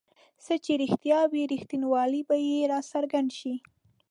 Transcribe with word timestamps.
څه 0.45 0.53
چې 0.63 0.71
رښتیا 0.83 1.19
وي 1.31 1.43
رښتینوالی 1.53 2.21
به 2.27 2.35
یې 2.47 2.59
راڅرګند 2.71 3.29
شي. 3.39 3.55